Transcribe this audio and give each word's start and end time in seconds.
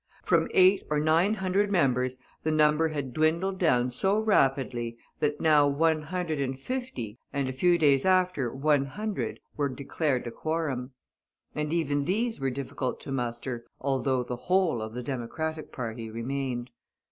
From 0.23 0.49
eight 0.55 0.81
or 0.89 0.99
nine 0.99 1.35
hundred 1.35 1.71
members 1.71 2.17
the 2.41 2.49
number 2.51 2.87
had 2.87 3.13
dwindled 3.13 3.59
down 3.59 3.91
so 3.91 4.19
rapidly 4.19 4.97
that 5.19 5.39
now 5.39 5.67
one 5.67 6.01
hundred 6.01 6.39
and 6.41 6.59
fifty, 6.59 7.19
and 7.31 7.47
a 7.47 7.53
few 7.53 7.77
days 7.77 8.03
after 8.03 8.51
one 8.51 8.85
hundred, 8.85 9.39
were 9.55 9.69
declared 9.69 10.25
a 10.25 10.31
quorum. 10.31 10.93
And 11.53 11.71
even 11.71 12.05
these 12.05 12.41
were 12.41 12.49
difficult 12.49 12.99
to 13.01 13.11
muster, 13.11 13.67
although 13.79 14.23
the 14.23 14.37
whole 14.47 14.81
of 14.81 14.95
the 14.95 15.03
Democratic 15.03 15.71
party 15.71 16.09
remained. 16.09 16.71